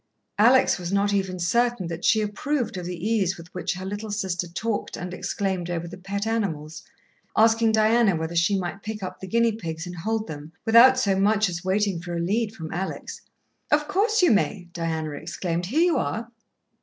Alex 0.39 0.79
was 0.79 0.91
not 0.91 1.13
even 1.13 1.37
certain 1.37 1.85
that 1.85 2.03
she 2.03 2.21
approved 2.21 2.75
of 2.75 2.87
the 2.87 3.07
ease 3.07 3.37
with 3.37 3.53
which 3.53 3.75
her 3.75 3.85
little 3.85 4.09
sister 4.09 4.47
talked 4.47 4.97
and 4.97 5.13
exclaimed 5.13 5.69
over 5.69 5.87
the 5.87 5.95
pet 5.95 6.25
animals, 6.25 6.81
asking 7.37 7.71
Diana 7.71 8.15
whether 8.15 8.35
she 8.35 8.57
might 8.57 8.81
pick 8.81 9.03
up 9.03 9.19
the 9.19 9.27
guinea 9.27 9.51
pigs 9.51 9.85
and 9.85 9.97
hold 9.97 10.25
them, 10.25 10.53
without 10.65 10.97
so 10.97 11.15
much 11.15 11.49
as 11.49 11.63
waiting 11.63 12.01
for 12.01 12.15
a 12.15 12.19
lead 12.19 12.55
from 12.55 12.73
Alex. 12.73 13.21
"Of 13.69 13.87
course, 13.87 14.23
you 14.23 14.31
may!" 14.31 14.69
Diana 14.73 15.11
exclaimed. 15.11 15.67
"Here 15.67 15.81
you 15.81 15.97
are." 15.99 16.31